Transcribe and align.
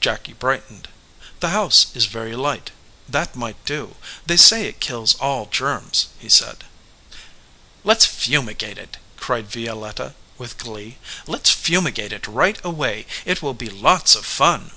Jacky 0.00 0.32
brightened. 0.32 0.86
"The 1.40 1.48
house 1.48 1.86
is 1.92 2.04
very 2.04 2.36
tight. 2.36 2.70
That 3.08 3.34
might 3.34 3.56
do. 3.64 3.96
They 4.24 4.36
say 4.36 4.66
it 4.66 4.78
kills 4.78 5.16
all 5.16 5.46
germs," 5.46 6.06
he 6.20 6.28
said. 6.28 6.62
"Let 7.82 7.96
s 7.96 8.04
fumigate 8.04 8.78
it," 8.78 8.98
cried 9.16 9.50
Violetta, 9.50 10.14
with 10.38 10.56
glee. 10.56 10.98
"Let 11.26 11.48
s 11.48 11.50
fumigate 11.50 12.12
it 12.12 12.28
right 12.28 12.64
away. 12.64 13.06
It 13.24 13.42
will 13.42 13.54
be 13.54 13.68
lots 13.68 14.14
of 14.14 14.24
fun." 14.24 14.70